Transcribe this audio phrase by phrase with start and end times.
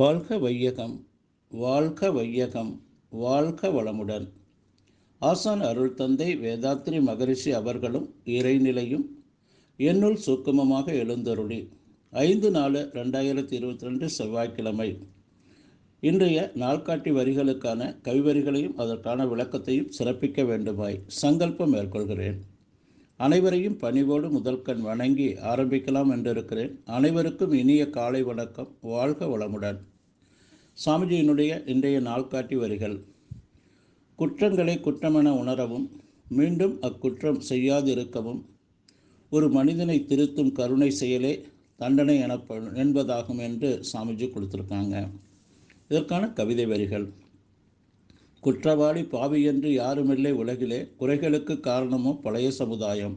[0.00, 1.06] வாழ்க வையகம்
[1.50, 4.26] வாழ்க வையகம் வாழ்க வளமுடன்.
[5.18, 9.04] ஆசான் அருள் தந்தை வேதாத்ரி மகரிஷி அவர்களும் இறைநிலையும்
[9.76, 11.68] என்னுள் சுக்குமமாக எழுந்தருளி.
[12.10, 14.98] ஐந்து நாலு ரெண்டாயிரத்தி இருபத்தி ரெண்டு செவ்வாய்க்கிழமை.
[16.00, 22.40] இன்றைய நாள்காட்டி வரிகளுக்கான கவிவரிகளையும் அதற்கான விளக்கத்தையும் சிறப்பிக்க வேண்டுமாய் சங்கல்பம் மேற்கொள்கிறேன்.
[23.20, 26.80] அனைவரையும் பணிவோடு முதல் கண் வணங்கி ஆரம்பிக்கலாம் என்றிருக்கிறேன்.
[26.84, 28.76] அனைவருக்கும் இனிய காலை வணக்கம்.
[28.80, 29.78] வாழ்க வளமுடன்.
[30.86, 33.04] சாமிஜியினுடைய இன்றைய நாள்காட்டி வரிகள்.
[34.16, 38.44] குற்றங்களை குற்றமென உணரவும் மீண்டும் அக்குற்றம் செய்யாதிருக்கவும்
[39.30, 45.08] ஒரு மனிதனை திருத்தும் கருணை செயலே தண்டனை எனப்படும் என்பதாகும் என்று சாமிஜி கொடுத்துருக்காங்க.
[45.88, 47.12] இதற்கான கவிதை வரிகள்.
[48.44, 50.80] குற்றவாளி பாவி என்று யாருமில்லை உலகிலே.
[51.00, 53.16] குறைகளுக்கு காரணமோ பழைய சமுதாயம்.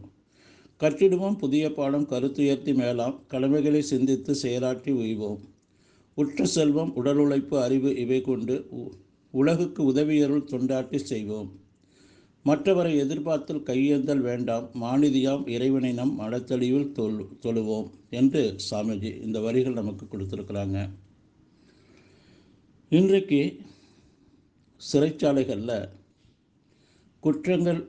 [0.81, 3.16] கற்றிடுவோம் புதிய பாடம் கருத்துயர்த்தி மேலாம்.
[3.28, 5.41] கடமைகளை சிந்தித்து செயலாற்றி உய்வோம்.
[6.17, 8.55] உற்ற செல்வம் உடல் உழைப்பு அறிவு இவை கொண்டு
[9.34, 11.50] உலகுக்கு உதவியருள் தொண்டாட்டி செய்வோம்.
[12.45, 14.66] மற்றவரை எதிர்பார்த்தல் கையேந்தல் வேண்டாம்.
[14.81, 20.80] மாநிதியாம் இறைவனை நம் மனத்தெளிவில் தொல் தொழுவோம் என்று சாமிஜி இந்த வரிகள் நமக்கு கொடுத்துருக்குறாங்க.
[22.92, 23.42] இன்றைக்கு
[24.84, 25.89] சிறைச்சாலைகளில்
[27.23, 27.81] குற்றங்கள்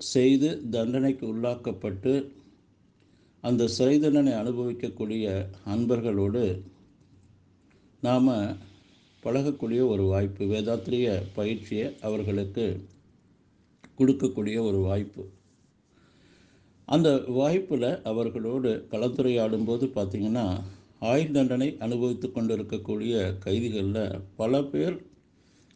[0.00, 2.12] செய்து தண்டனைக்கு உள்ளாக்கப்பட்டு
[3.44, 5.24] அந்த சிறை தண்டனை அனுபவிக்கக்கூடிய
[5.66, 6.44] அன்பர்களோடு
[8.02, 8.30] நாம்
[9.22, 12.66] பழகக்கூடிய ஒரு வாய்ப்பு வேதாத்திரிய பயிற்சியை அவர்களுக்கு
[13.98, 15.22] கொடுக்கக்கூடிய ஒரு வாய்ப்பு.
[16.88, 20.46] அந்த வாய்ப்பில் அவர்களோடு கலந்துரையாடும்போது பார்த்திங்கன்னா
[20.98, 24.96] ஆயுள் தண்டனை அனுபவித்து கொண்டு இருக்கக்கூடிய கைதிகளில் பல பேர்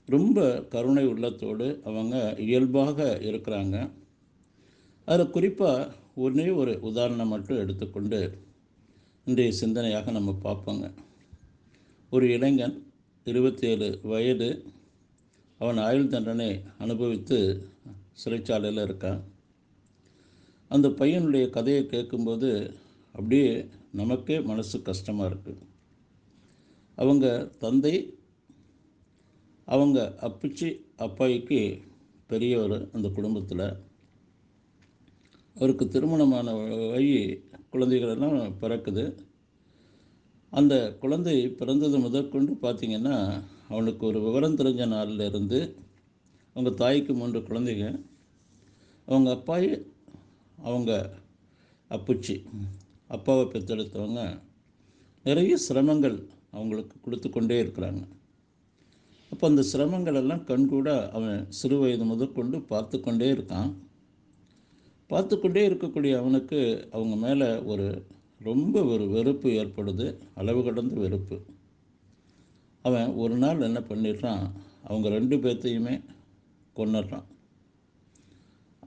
[0.08, 3.76] ரொம்ப கருணை உள்ளத்தோடு அவங்க இயல்பாக இருக்கிறாங்க.
[5.04, 8.20] அதில் குறிப்பாக ஒன்றே ஒரு உதாரணம் மட்டும் எடுத்துக்கொண்டு
[9.24, 10.86] இன்றைய சிந்தனையாக நம்ம பார்ப்போங்க.
[12.10, 12.76] ஒரு இளைஞன்
[13.24, 14.50] இருபத்தேழு வயது
[15.60, 17.38] அவன் ஆயுள் தண்டனை அனுபவித்து
[18.24, 19.20] சிறைச்சாலையில் இருக்கான்.
[20.68, 22.50] அந்த பையனுடைய கதையை கேட்கும்போது
[23.14, 25.62] அப்படியே நமக்கே மனசு கஷ்டமாக இருக்குது
[26.94, 27.26] அவங்க
[27.58, 27.94] தந்தை
[29.68, 30.68] அவங்க அப்பிச்சி
[30.98, 31.58] அப்பாய்க்கு
[32.26, 33.66] பெரியவர் அந்த குடும்பத்தில்.
[35.54, 36.54] அவருக்கு திருமணமான
[36.90, 37.12] வழி
[37.72, 39.04] குழந்தைகளெல்லாம் பிறக்குது.
[40.50, 45.60] அந்த குழந்தை பிறந்தது முதற்கொண்டு பார்த்திங்கன்னா அவனுக்கு ஒரு விவரம் தெரிஞ்ச நாளில் இருந்து
[46.54, 48.02] அவங்க தாய்க்கு மூன்று குழந்தைங்க.
[49.06, 49.86] அவங்க அப்பாய்
[50.58, 50.92] அவங்க
[51.90, 52.36] அப்புச்சி
[53.08, 54.22] அப்பாவை பெற்றெடுத்தவங்க.
[55.24, 56.16] நிறைய சிரமங்கள்
[56.50, 58.02] அவங்களுக்கு கொடுத்து கொண்டே இருக்கிறாங்க.
[59.38, 63.68] அப்போ அந்த சிரமங்கள் எல்லாம் கண்கூட அவன் சிறு வயது முதற்கொண்டு பார்த்து கொண்டே இருக்கான்.
[65.10, 66.58] பார்த்து கொண்டே இருக்கக்கூடிய அவனுக்கு
[66.96, 67.86] அவங்க மேலே ஒரு
[68.48, 70.06] ரொம்ப ஒரு வெறுப்பு ஏற்படுது
[70.40, 71.36] அளவு கடந்த வெறுப்பு.
[72.84, 74.44] அவன் ஒரு நாள் என்ன பண்ணிடுறான்
[74.88, 75.94] அவங்க ரெண்டு பேர்த்தையுமே
[76.80, 77.26] கொண்டுடுறான்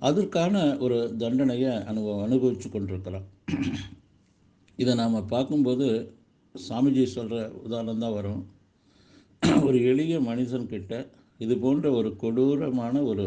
[0.09, 3.27] அதற்கான ஒரு தண்டனையை அனுபவ அனுபவித்து கொண்டிருக்கிறான்.
[4.75, 5.87] இதை நாம் பார்க்கும்போது
[6.55, 8.43] சாமிஜி சொல்கிற உதாரணம் தான் வரும்.
[9.67, 10.93] ஒரு எளிய மனிதன்கிட்ட
[11.39, 13.25] இது போன்ற ஒரு கொடூரமான ஒரு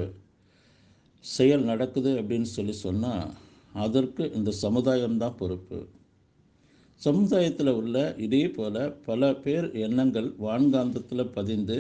[1.24, 3.30] செயல் நடக்குது அப்படின்னு சொல்லி சொன்னால்
[3.74, 5.78] அதற்கு இந்த சமுதாயம்தான் பொறுப்பு.
[7.00, 11.78] சமுதாயத்தில் உள்ள இதே போல் பல பேர் எண்ணங்கள் வான்காந்தத்தில் பதிந்து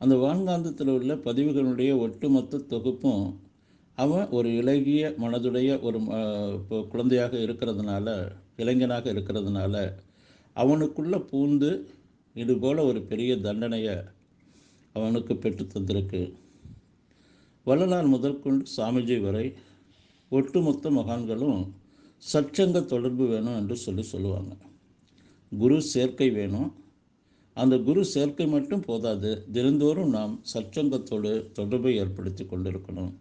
[0.00, 3.24] அந்த வான்காந்தத்தில் உள்ள பதிவுகளுடைய ஒட்டுமொத்த தொகுப்பும்
[3.98, 6.00] அவன் ஒரு இலகிய மனதுடைய ஒரு
[6.88, 8.08] குழந்தையாக இருக்கிறதுனால
[8.56, 9.74] இளைஞனாக இருக்கிறதுனால
[10.56, 11.70] அவனுக்குள்ளே பூந்து
[12.42, 13.96] இது போல் ஒரு பெரிய தண்டனையை
[14.92, 16.22] அவனுக்கு பெற்று தந்திருக்கு.
[17.64, 19.46] வள்ளலார் முதற்கொண்டு சாமிஜி வரை
[20.30, 21.60] ஒட்டுமொத்த மகான்களும்
[22.32, 24.52] சச்சங்க தொடர்பு வேணும் என்று சொல்லி சொல்லுவாங்க.
[25.58, 26.70] குரு சேர்க்கை வேணும்.
[27.54, 33.12] அந்த குரு சேர்க்கை மட்டும் போதாது தினந்தோறும் நாம் சச்சங்கத்தோடு தொடர்பை ஏற்படுத்தி கொண்டிருக்கணும்.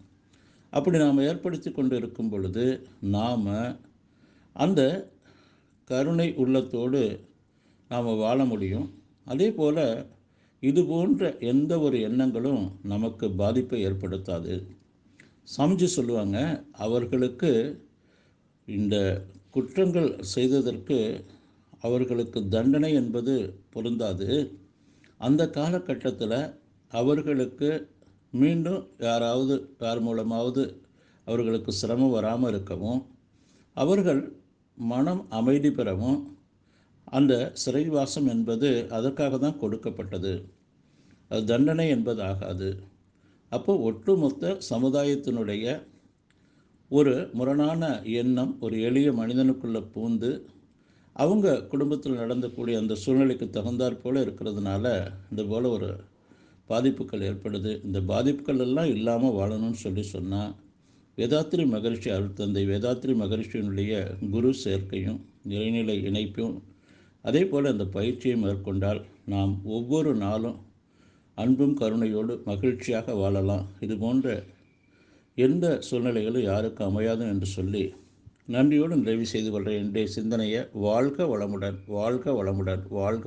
[0.70, 2.66] அப்படி நாம் ஏற்படுத்தி கொண்டு இருக்கும் பொழுது
[3.02, 3.48] நாம்
[4.54, 4.82] அந்த
[5.86, 7.02] கருணை உள்ளத்தோடு
[7.90, 8.88] நாம் வாழ முடியும்.
[9.28, 9.84] அதே போல்
[10.64, 14.54] இது போன்ற எந்த ஒரு எண்ணங்களும் நமக்கு பாதிப்பை ஏற்படுத்தாது.
[15.48, 16.38] சமைச்சு சொல்லுவாங்க
[16.86, 17.52] அவர்களுக்கு
[18.68, 18.96] இந்த
[19.56, 20.98] குற்றங்கள் செய்ததற்கு
[21.82, 23.34] அவர்களுக்கு தண்டனை என்பது
[23.74, 24.30] பொருந்தாது.
[25.22, 26.40] அந்த காலகட்டத்தில்
[26.92, 27.70] அவர்களுக்கு
[28.34, 30.64] மீண்டும் யாராவது யார் மூலமாவது
[31.28, 33.00] அவர்களுக்கு சிரமம் வராமல் இருக்கவும்
[33.78, 34.22] அவர்கள்
[34.78, 36.20] மனம் அமைதி பெறவும்
[37.08, 40.34] அந்த சிறைவாசம் என்பது அதற்காக தான் கொடுக்கப்பட்டது.
[41.32, 42.70] அது தண்டனை என்பதாகாது.
[43.52, 45.66] அப்போ ஒட்டுமொத்த சமுதாயத்தினுடைய
[46.92, 50.32] ஒரு முரணான எண்ணம் ஒரு எளிய மனிதனுக்குள்ளே பூந்து
[51.16, 54.86] அவங்க குடும்பத்தில் நடந்தக்கூடிய அந்த சூழ்நிலைக்கு தகுந்தாற் போல இருக்கிறதுனால
[55.32, 55.90] இந்த போல் ஒரு
[56.70, 57.72] பாதிப்புகள் ஏற்படுது.
[57.84, 60.54] இந்த பாதிப்புகள் எல்லாம் இல்லாமல் வாழணும்னு சொல்லி சொன்னால்
[61.18, 63.94] வேதாத்திரி மகரிஷி அருள் தந்தை வேதாத்திரி மகரிஷியினுடைய
[64.30, 65.20] குரு சேர்க்கையும்
[65.50, 66.56] இறைநிலை இணைப்பும்
[67.28, 69.00] அதே போல் அந்த பயிற்சியை மேற்கொண்டால்
[69.34, 70.58] நாம் ஒவ்வொரு நாளும்
[71.38, 73.66] அன்பும் கருணையோடு மகிழ்ச்சியாக வாழலாம்.
[73.86, 74.28] இது போன்ற
[75.38, 77.84] எந்த சூழ்நிலைகளும் யாருக்கு அமையாது என்று சொல்லி
[78.56, 79.82] நன்றியோடு நிறைவு செய்து கொள்கிறேன்.
[79.82, 83.26] என்னுடைய சிந்தனையை வாழ்க வளமுடன் வாழ்க வளமுடன் வாழ்க